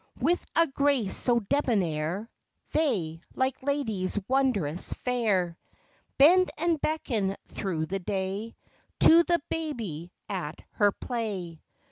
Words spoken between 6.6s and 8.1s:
beckon through the